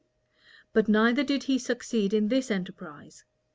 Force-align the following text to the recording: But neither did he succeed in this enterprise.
But 0.73 0.87
neither 0.89 1.23
did 1.23 1.43
he 1.43 1.59
succeed 1.59 2.11
in 2.11 2.29
this 2.29 2.49
enterprise. 2.49 3.23